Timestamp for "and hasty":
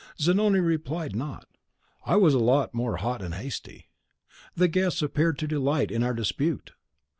3.21-3.91